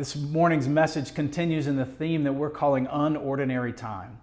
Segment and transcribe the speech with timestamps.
[0.00, 4.18] This morning's message continues in the theme that we're calling unordinary time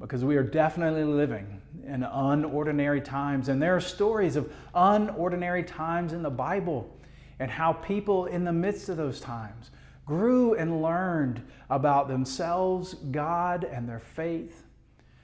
[0.00, 3.48] because we are definitely living in unordinary times.
[3.48, 6.96] And there are stories of unordinary times in the Bible
[7.40, 9.72] and how people in the midst of those times
[10.06, 14.62] grew and learned about themselves, God, and their faith.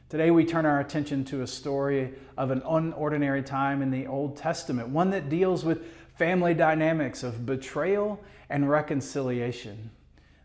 [0.08, 4.36] Today, we turn our attention to a story of an unordinary time in the Old
[4.36, 9.90] Testament, one that deals with family dynamics of betrayal and reconciliation.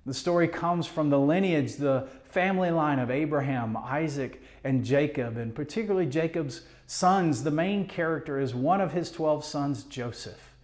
[0.05, 5.53] The story comes from the lineage, the family line of Abraham, Isaac, and Jacob, and
[5.53, 7.43] particularly Jacob's sons.
[7.43, 10.55] The main character is one of his 12 sons, Joseph.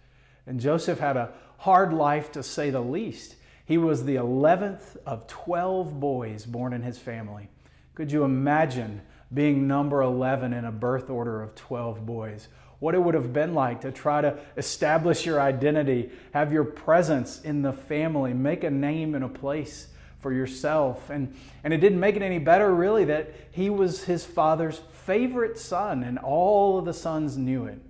[0.46, 3.36] And Joseph had a hard life to say the least.
[3.64, 7.48] He was the 11th of 12 boys born in his family.
[7.94, 12.48] Could you imagine being number 11 in a birth order of 12 boys?
[12.80, 17.40] What it would have been like to try to establish your identity, have your presence
[17.42, 19.88] in the family, make a name and a place
[20.20, 21.10] for yourself.
[21.10, 25.58] And, and it didn't make it any better, really, that he was his father's favorite
[25.58, 27.80] son, and all of the sons knew it.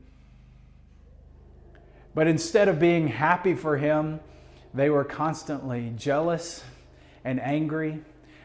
[2.15, 4.21] But instead of being happy for him,
[4.73, 6.65] they were constantly jealous
[7.25, 8.01] and angry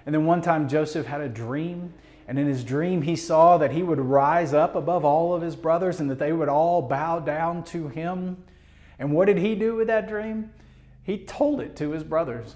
[0.05, 1.93] and then one time Joseph had a dream,
[2.27, 5.55] and in his dream he saw that he would rise up above all of his
[5.55, 8.43] brothers and that they would all bow down to him.
[8.99, 10.51] And what did he do with that dream?
[11.03, 12.55] He told it to his brothers.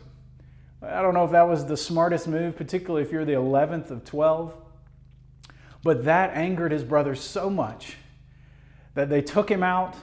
[0.82, 4.06] I don't know if that was the smartest move, particularly if you're the 11th of
[4.06, 4.54] 12.
[5.84, 7.98] But that angered his brothers so much
[8.94, 9.96] that they took him out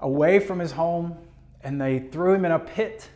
[0.00, 1.16] away from his home
[1.62, 3.08] and they threw him in a pit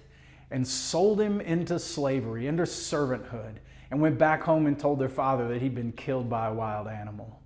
[0.50, 3.56] and sold him into slavery, into servanthood,
[3.90, 6.88] and went back home and told their father that he'd been killed by a wild
[6.88, 7.40] animal.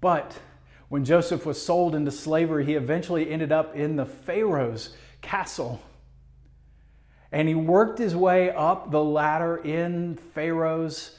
[0.00, 0.38] But
[0.88, 5.80] when Joseph was sold into slavery, he eventually ended up in the Pharaoh's castle.
[7.32, 11.16] And he worked his way up the ladder in Pharaoh's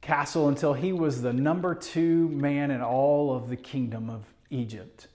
[0.00, 5.08] castle until he was the number two man in all of the kingdom of Egypt.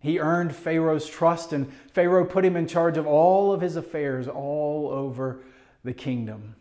[0.00, 4.26] He earned Pharaoh's trust, and Pharaoh put him in charge of all of his affairs
[4.26, 5.44] all over
[5.84, 6.56] the kingdom.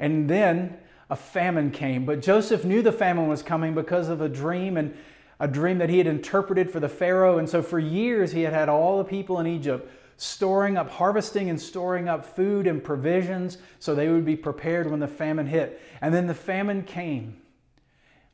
[0.00, 0.78] And then
[1.10, 4.96] a famine came, but Joseph knew the famine was coming because of a dream and
[5.38, 7.38] a dream that he had interpreted for the Pharaoh.
[7.38, 11.48] And so for years he had had all the people in Egypt storing up, harvesting
[11.48, 15.80] and storing up food and provisions so they would be prepared when the famine hit.
[16.00, 17.40] And then the famine came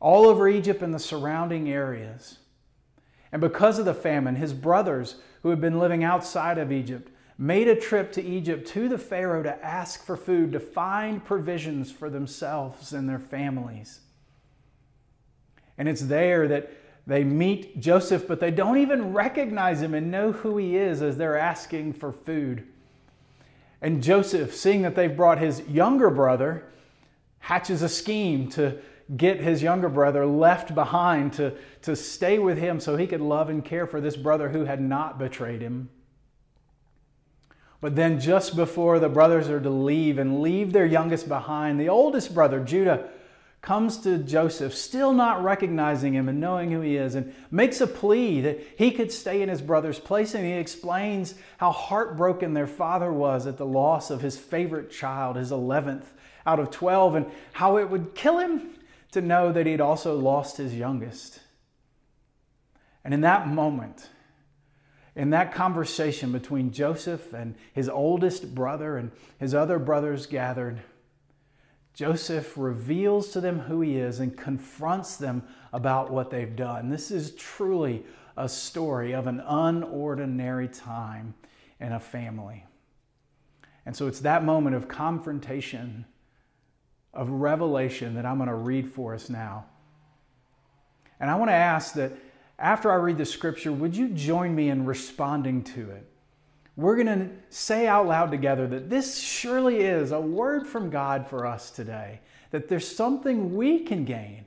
[0.01, 2.39] all over Egypt and the surrounding areas.
[3.33, 7.69] And because of the famine, his brothers, who had been living outside of Egypt, made
[7.69, 12.09] a trip to Egypt to the Pharaoh to ask for food, to find provisions for
[12.09, 14.01] themselves and their families.
[15.77, 16.71] And it's there that
[17.07, 21.17] they meet Joseph, but they don't even recognize him and know who he is as
[21.17, 22.67] they're asking for food.
[23.83, 26.65] And Joseph, seeing that they've brought his younger brother,
[27.39, 28.79] hatches a scheme to
[29.17, 33.49] get his younger brother left behind to, to stay with him so he could love
[33.49, 35.89] and care for this brother who had not betrayed him.
[37.81, 41.89] But then, just before the brothers are to leave and leave their youngest behind, the
[41.89, 43.11] oldest brother, Judah,
[43.61, 47.87] comes to Joseph, still not recognizing him and knowing who he is, and makes a
[47.87, 50.35] plea that he could stay in his brother's place.
[50.35, 55.37] And he explains how heartbroken their father was at the loss of his favorite child,
[55.37, 56.05] his 11th
[56.47, 58.71] out of 12, and how it would kill him
[59.11, 61.41] to know that he'd also lost his youngest.
[63.05, 64.09] And in that moment,
[65.17, 69.11] in that conversation between Joseph and his oldest brother and
[69.41, 70.81] his other brothers gathered,
[71.95, 76.91] Joseph reveals to them who he is and confronts them about what they've done.
[76.91, 78.05] This is truly
[78.37, 81.35] a story of an unordinary time
[81.81, 82.67] in a family.
[83.87, 86.05] And so it's that moment of confrontation
[87.15, 89.65] of revelation that I'm going to read for us now.
[91.19, 92.13] And I want to ask that
[92.59, 96.07] after I read the scripture, would you join me in responding to it?
[96.77, 101.27] We're going to say out loud together that this surely is a word from God
[101.27, 102.21] for us today,
[102.51, 104.45] that there's something we can gain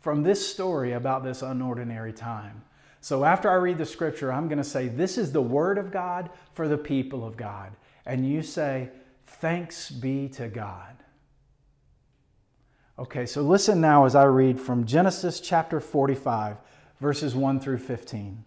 [0.00, 2.62] from this story about this unordinary time.
[3.00, 5.90] So after I read the scripture, I'm going to say, This is the word of
[5.90, 7.72] God for the people of God.
[8.06, 8.90] And you say,
[9.26, 10.96] Thanks be to God.
[12.98, 16.58] Okay, so listen now as I read from Genesis chapter 45,
[17.02, 18.44] verses 1 through 15.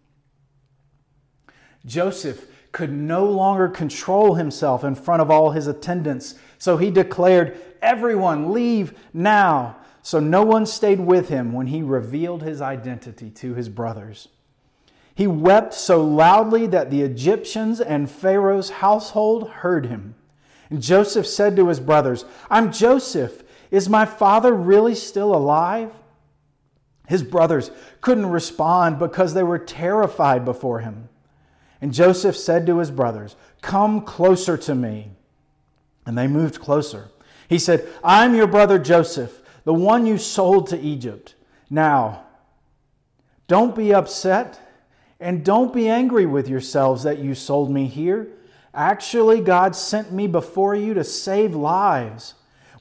[1.86, 7.60] Joseph could no longer control himself in front of all his attendants, so he declared,
[7.82, 9.76] Everyone, leave now.
[10.02, 14.30] So no one stayed with him when he revealed his identity to his brothers.
[15.14, 20.16] He wept so loudly that the Egyptians and Pharaoh's household heard him.
[20.70, 23.44] And Joseph said to his brothers, I'm Joseph.
[23.70, 25.92] Is my father really still alive?
[27.08, 27.72] His brothers
[28.02, 31.10] couldn't respond because they were terrified before him.
[31.82, 35.12] And Joseph said to his brothers, Come closer to me.
[36.06, 37.10] And they moved closer.
[37.48, 41.36] He said, I'm your brother Joseph, the one you sold to Egypt.
[41.70, 42.26] Now,
[43.48, 44.60] don't be upset
[45.20, 48.28] and don't be angry with yourselves that you sold me here.
[48.74, 52.34] Actually, God sent me before you to save lives.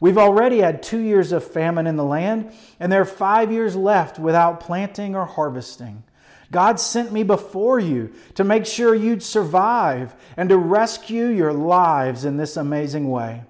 [0.05, 3.75] We've already had two years of famine in the land, and there are five years
[3.75, 6.05] left without planting or harvesting.
[6.53, 12.27] God sent me before you to make sure you'd survive and to rescue your lives
[12.27, 13.45] in this amazing way.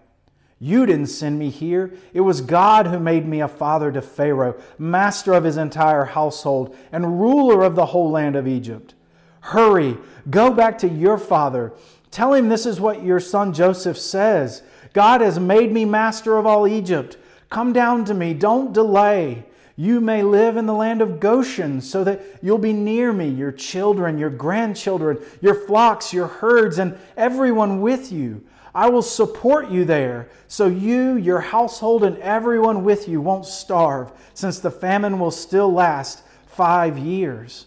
[0.60, 1.92] You didn't send me here.
[2.12, 6.76] It was God who made me a father to Pharaoh, master of his entire household,
[6.92, 8.94] and ruler of the whole land of Egypt.
[9.40, 9.98] Hurry,
[10.30, 11.72] go back to your father.
[12.12, 14.62] Tell him this is what your son Joseph says
[14.94, 17.18] God has made me master of all Egypt.
[17.50, 19.44] Come down to me, don't delay.
[19.76, 23.50] You may live in the land of Goshen so that you'll be near me, your
[23.50, 28.44] children, your grandchildren, your flocks, your herds, and everyone with you.
[28.72, 34.12] I will support you there, so you, your household, and everyone with you won't starve,
[34.32, 37.66] since the famine will still last five years.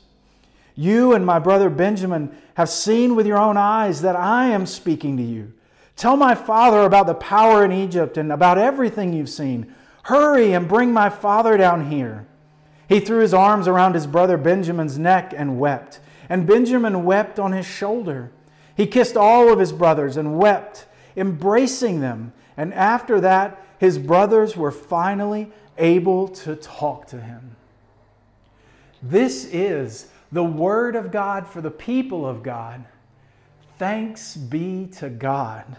[0.75, 5.17] You and my brother Benjamin have seen with your own eyes that I am speaking
[5.17, 5.53] to you.
[5.97, 9.73] Tell my father about the power in Egypt and about everything you've seen.
[10.03, 12.27] Hurry and bring my father down here.
[12.87, 15.99] He threw his arms around his brother Benjamin's neck and wept,
[16.29, 18.31] and Benjamin wept on his shoulder.
[18.75, 20.85] He kissed all of his brothers and wept
[21.17, 22.31] embracing them.
[22.55, 27.55] And after that, his brothers were finally able to talk to him.
[29.01, 32.85] This is the word of God for the people of God.
[33.77, 35.77] Thanks be to God.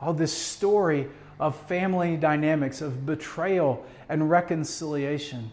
[0.00, 1.08] All this story
[1.40, 5.52] of family dynamics, of betrayal and reconciliation,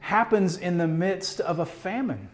[0.00, 2.28] happens in the midst of a famine,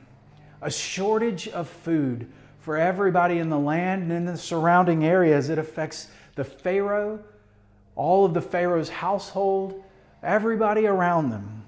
[0.60, 5.48] a shortage of food, for everybody in the land and in the surrounding areas.
[5.48, 7.22] It affects the Pharaoh,
[7.96, 9.82] all of the Pharaoh's household,
[10.22, 11.64] everybody around them.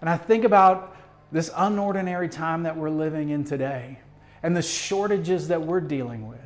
[0.00, 0.96] And I think about
[1.30, 3.98] this unordinary time that we're living in today
[4.42, 6.38] and the shortages that we're dealing with.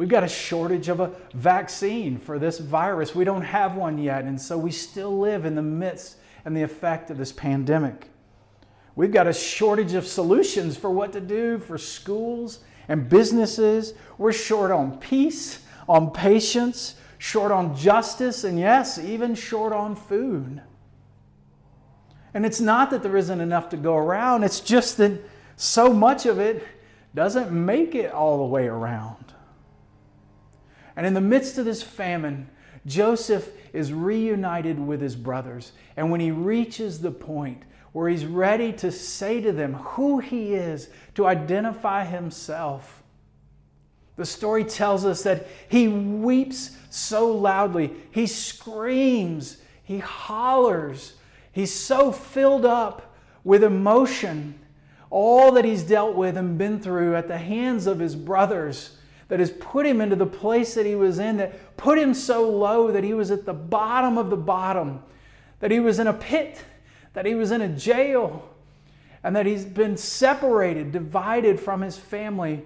[0.00, 3.14] We've got a shortage of a vaccine for this virus.
[3.14, 6.16] We don't have one yet, and so we still live in the midst
[6.46, 8.08] and the effect of this pandemic.
[8.96, 13.92] We've got a shortage of solutions for what to do for schools and businesses.
[14.16, 20.62] We're short on peace, on patience, short on justice, and yes, even short on food.
[22.32, 25.20] And it's not that there isn't enough to go around, it's just that
[25.56, 26.66] so much of it
[27.14, 29.34] doesn't make it all the way around.
[31.00, 32.46] And in the midst of this famine,
[32.84, 35.72] Joseph is reunited with his brothers.
[35.96, 37.62] And when he reaches the point
[37.92, 43.02] where he's ready to say to them who he is, to identify himself.
[44.16, 51.14] The story tells us that he weeps so loudly, he screams, he hollers,
[51.50, 54.60] he's so filled up with emotion,
[55.08, 58.98] all that he's dealt with and been through at the hands of his brothers
[59.30, 62.50] that has put him into the place that he was in, that put him so
[62.50, 65.02] low that he was at the bottom of the bottom,
[65.60, 66.62] that he was in a pit
[67.12, 68.48] that he was in a jail,
[69.22, 72.62] and that he's been separated, divided from his family.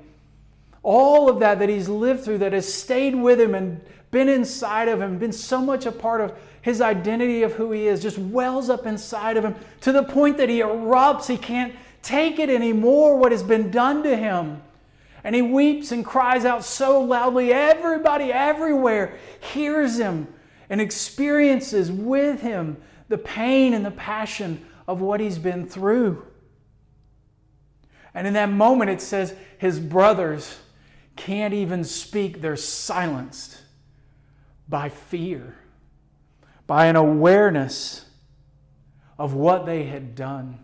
[0.83, 3.81] All of that that he's lived through, that has stayed with him and
[4.11, 7.89] been inside of him, been so much a part of his identity of who he
[7.89, 11.27] is, just wells up inside of him to the point that he erupts.
[11.27, 14.63] He can't take it anymore, what has been done to him.
[15.25, 19.19] And he weeps and cries out so loudly, everybody everywhere
[19.53, 20.29] hears him
[20.69, 22.77] and experiences with him
[23.09, 26.27] the pain and the passion of what he's been through.
[28.15, 30.59] And in that moment, it says his brothers
[31.17, 33.61] can't even speak, they're silenced
[34.69, 35.57] by fear,
[36.67, 38.05] by an awareness
[39.19, 40.59] of what they had done,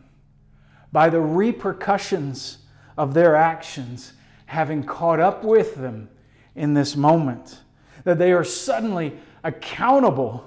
[0.93, 2.59] by the repercussions
[2.99, 4.13] of their actions
[4.51, 6.11] having caught up with them
[6.57, 7.61] in this moment,
[8.03, 10.45] that they are suddenly accountable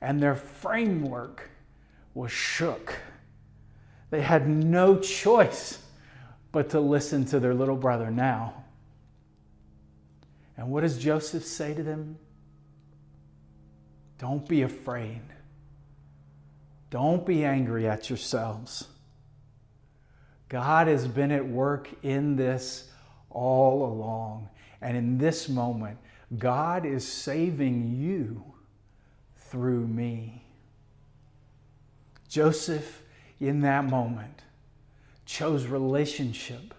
[0.00, 1.50] and their framework
[2.14, 2.94] was shook.
[4.10, 5.80] They had no choice
[6.52, 8.62] but to listen to their little brother now.
[10.56, 12.18] And what does Joseph say to them?
[14.18, 15.22] Don't be afraid.
[16.90, 18.86] Don't be angry at yourselves.
[20.48, 22.84] God has been at work in this
[23.30, 24.48] all along.
[24.80, 25.98] And in this moment,
[26.36, 28.44] God is saving you
[29.36, 30.44] through me.
[32.28, 33.02] Joseph,
[33.40, 34.42] in that moment,
[35.24, 36.74] chose relationship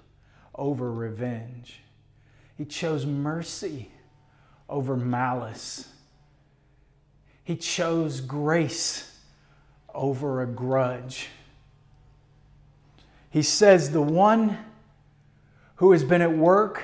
[0.55, 1.81] over revenge.
[2.57, 3.89] He chose mercy
[4.67, 5.87] over malice.
[7.43, 9.19] He chose grace
[9.93, 11.29] over a grudge.
[13.31, 14.57] He says, The one
[15.79, 16.83] who has been at work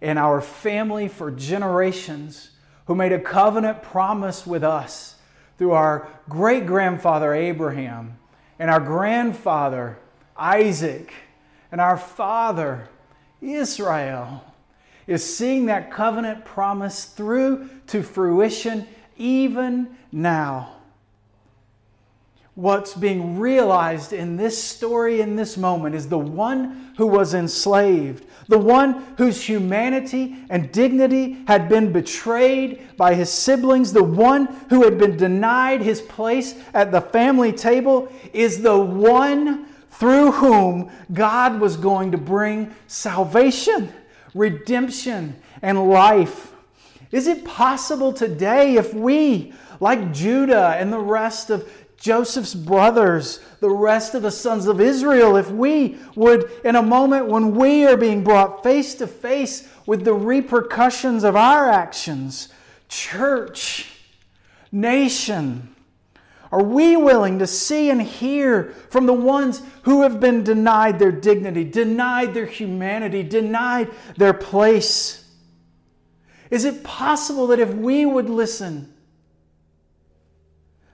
[0.00, 2.50] in our family for generations,
[2.86, 5.16] who made a covenant promise with us
[5.58, 8.18] through our great grandfather Abraham
[8.58, 9.98] and our grandfather
[10.36, 11.12] Isaac
[11.70, 12.88] and our father
[13.42, 14.42] Israel,
[15.06, 18.86] is seeing that covenant promise through to fruition
[19.18, 20.79] even now
[22.60, 28.26] what's being realized in this story, in this moment, is the one who was enslaved,
[28.48, 34.84] the one whose humanity and dignity had been betrayed by his siblings, the one who
[34.84, 41.60] had been denied his place at the family table, is the one through whom God
[41.60, 43.90] was going to bring salvation,
[44.34, 46.52] redemption, and life.
[47.10, 51.68] Is it possible today if we, like Judah and the rest of
[52.00, 57.26] Joseph's brothers, the rest of the sons of Israel, if we would, in a moment
[57.26, 62.48] when we are being brought face to face with the repercussions of our actions,
[62.88, 63.86] church,
[64.72, 65.76] nation,
[66.50, 71.12] are we willing to see and hear from the ones who have been denied their
[71.12, 75.30] dignity, denied their humanity, denied their place?
[76.50, 78.92] Is it possible that if we would listen,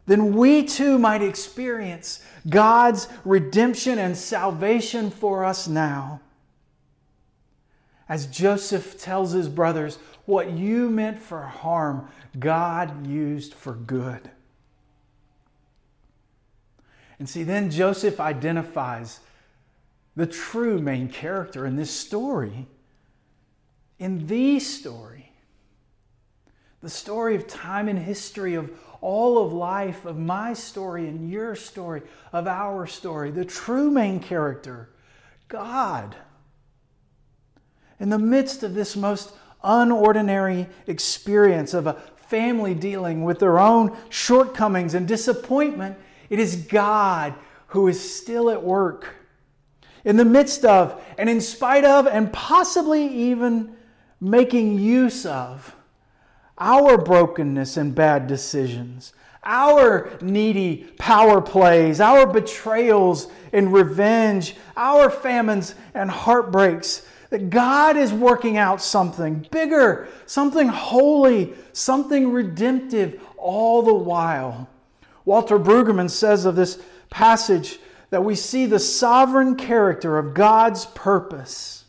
[0.07, 6.21] then we too might experience God's redemption and salvation for us now.
[8.09, 12.09] As Joseph tells his brothers, what you meant for harm,
[12.39, 14.31] God used for good.
[17.19, 19.21] And see, then Joseph identifies
[20.15, 22.67] the true main character in this story.
[23.99, 25.33] In the story,
[26.83, 28.71] the story of time and history of
[29.07, 34.19] all of life, of my story and your story, of our story, the true main
[34.19, 34.89] character,
[35.47, 36.17] God.
[38.01, 39.33] In the midst of this most
[39.63, 45.97] unordinary experience of a family dealing with their own shortcomings and disappointment,
[46.29, 47.33] it is God
[47.69, 49.15] who is still at work.
[50.05, 53.77] In the midst of, and in spite of, and possibly even
[54.21, 55.76] making use of
[56.59, 59.13] our brokenness and bad decisions,
[59.45, 68.13] our needy power plays, our betrayals and revenge, our famines and heartbreaks, that God is
[68.13, 74.69] working out something bigger, something holy, something redemptive all the while.
[75.25, 77.79] Walter Brueggemann says of this passage
[78.11, 81.85] that we see the sovereign character of God's purpose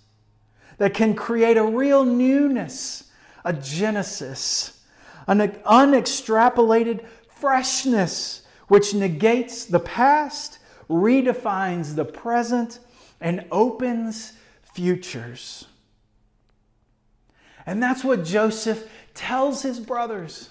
[0.77, 3.03] that can create a real newness
[3.43, 4.83] a genesis,
[5.27, 12.79] an unextrapolated freshness which negates the past, redefines the present,
[13.21, 14.33] and opens
[14.73, 15.65] futures.
[17.65, 20.49] And that's what Joseph tells his brothers.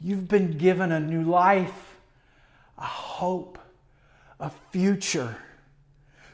[0.00, 1.96] You've been given a new life,
[2.76, 3.58] a hope,
[4.38, 5.36] a future.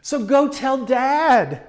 [0.03, 1.67] So go tell dad.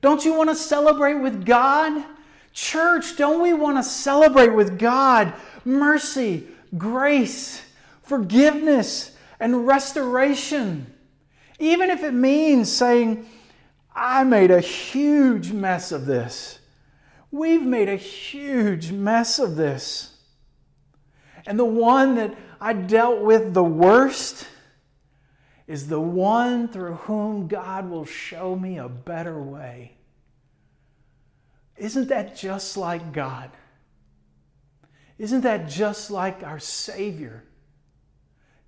[0.00, 2.04] Don't you want to celebrate with God?
[2.52, 5.32] Church, don't we want to celebrate with God
[5.64, 7.62] mercy, grace,
[8.02, 10.92] forgiveness, and restoration?
[11.58, 13.26] Even if it means saying,
[13.94, 16.60] I made a huge mess of this.
[17.30, 20.16] We've made a huge mess of this.
[21.46, 24.46] And the one that I dealt with the worst
[25.68, 29.92] is the one through whom God will show me a better way.
[31.76, 33.50] Isn't that just like God?
[35.18, 37.44] Isn't that just like our Savior?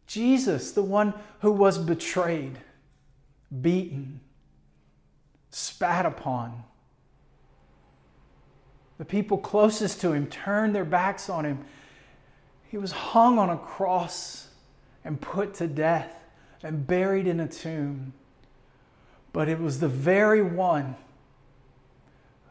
[0.07, 2.59] Jesus, the one who was betrayed,
[3.63, 4.21] beaten,
[5.49, 6.65] spat upon.
[8.99, 11.65] The people closest to him turned their backs on him.
[12.69, 14.49] He was hung on a cross
[15.03, 16.20] and put to death
[16.63, 18.13] and buried in a tomb.
[19.33, 20.97] But it was the very one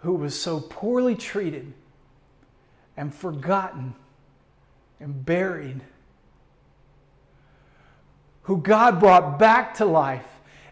[0.02, 1.74] who was so poorly treated
[2.96, 3.96] and forgotten
[5.00, 5.82] and buried,
[8.44, 10.26] who God brought back to life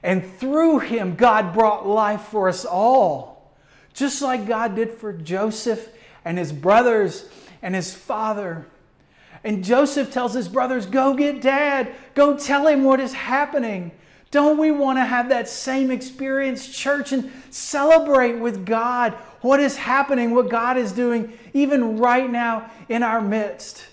[0.03, 3.51] And through him, God brought life for us all.
[3.93, 5.89] Just like God did for Joseph
[6.23, 7.27] and his brothers
[7.61, 8.67] and his father.
[9.47, 11.95] And Joseph tells his brothers, Go get dad.
[12.15, 13.91] Go tell him what is happening.
[14.29, 19.77] Don't we want to have that same experience, church, and celebrate with God what is
[19.77, 23.85] happening, what God is doing, even right now in our midst?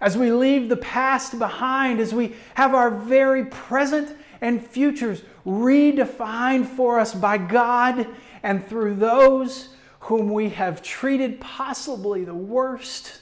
[0.00, 6.66] As we leave the past behind, as we have our very present and futures redefined
[6.66, 8.08] for us by God
[8.42, 9.68] and through those
[10.00, 13.20] whom we have treated possibly the worst.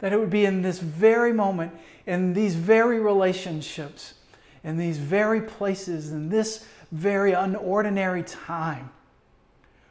[0.00, 1.72] That it would be in this very moment,
[2.06, 4.14] in these very relationships,
[4.62, 8.90] in these very places, in this very unordinary time,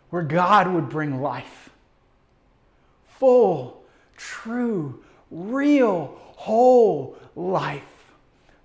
[0.10, 1.70] where God would bring life.
[3.20, 3.84] Full,
[4.16, 7.84] true, real, whole life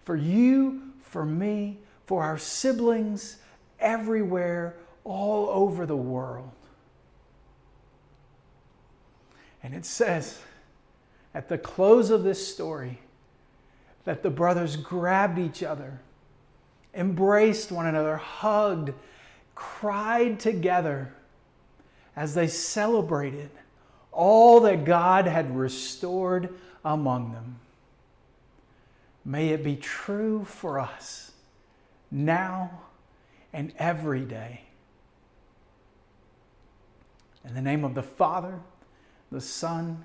[0.04, 3.38] for you, for me, for our siblings,
[3.80, 6.50] everywhere, all over the world.
[9.62, 10.40] And it says
[11.34, 12.98] at the close of this story
[14.04, 16.00] that the brothers grabbed each other,
[16.94, 18.92] embraced one another, hugged,
[19.54, 21.14] cried together
[22.16, 23.50] as they celebrated
[24.10, 27.58] all that God had restored among them.
[29.24, 31.32] May it be true for us
[32.10, 32.82] now
[33.52, 34.62] and every day.
[37.44, 38.58] In the name of the Father,
[39.30, 40.04] the Son,